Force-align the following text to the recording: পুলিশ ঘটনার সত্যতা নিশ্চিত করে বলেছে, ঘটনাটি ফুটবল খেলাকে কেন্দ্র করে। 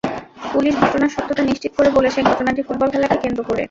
পুলিশ 0.51 0.73
ঘটনার 0.83 1.13
সত্যতা 1.15 1.43
নিশ্চিত 1.43 1.71
করে 1.77 1.89
বলেছে, 1.97 2.19
ঘটনাটি 2.29 2.61
ফুটবল 2.67 2.89
খেলাকে 2.93 3.17
কেন্দ্র 3.23 3.41
করে। 3.43 3.59